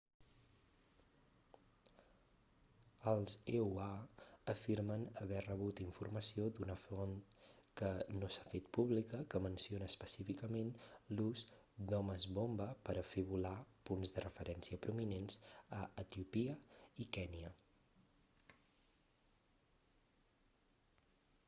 els 3.11 3.33
eua 3.57 3.89
afirmen 4.53 5.03
haver 5.25 5.41
rebut 5.47 5.81
informació 5.83 6.47
d'una 6.59 6.77
font 6.83 7.11
que 7.81 7.89
no 8.15 8.29
s'ha 8.35 8.45
fet 8.53 8.69
pública 8.77 9.19
que 9.33 9.41
menciona 9.47 9.89
específicament 9.93 10.71
l'ús 11.19 11.43
d'homes-bomba 11.91 12.67
per 12.89 12.95
a 13.01 13.03
fer 13.11 13.25
volar 13.33 13.51
punts 13.91 14.13
de 14.17 14.23
referència 14.25 14.79
prominents 14.87 15.35
a 15.81 15.83
etiòpia 16.05 16.55
i 17.05 17.07
kènia 17.19 17.53